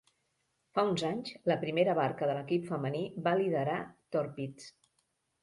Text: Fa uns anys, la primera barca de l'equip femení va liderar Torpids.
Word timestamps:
Fa 0.77 0.85
uns 0.93 1.03
anys, 1.09 1.33
la 1.51 1.57
primera 1.63 1.95
barca 1.99 2.31
de 2.31 2.39
l'equip 2.39 2.65
femení 2.71 3.03
va 3.29 3.35
liderar 3.43 3.77
Torpids. 4.19 4.69